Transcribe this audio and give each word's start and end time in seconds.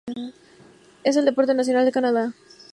Es 1.03 1.15
el 1.15 1.25
deporte 1.25 1.53
nacional 1.53 1.85
de 1.85 1.91
Canadá. 1.91 2.33